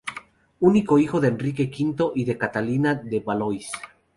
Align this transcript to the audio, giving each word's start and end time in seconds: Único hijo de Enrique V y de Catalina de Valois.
Único 0.59 0.97
hijo 0.97 1.19
de 1.19 1.27
Enrique 1.27 1.65
V 1.71 2.13
y 2.15 2.25
de 2.25 2.35
Catalina 2.35 2.95
de 2.95 3.19
Valois. 3.19 3.69